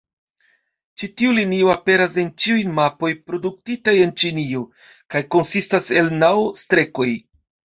Ĉi 1.01 1.09
tiu 1.19 1.33
linio 1.39 1.67
aperas 1.73 2.15
en 2.21 2.31
ĉiuj 2.45 2.63
mapoj 2.79 3.11
produktitaj 3.27 3.95
en 4.07 4.15
Ĉinio, 4.23 4.65
kaj 5.15 5.23
konsistas 5.37 5.93
el 6.03 6.11
naŭ-strekoj. 6.25 7.11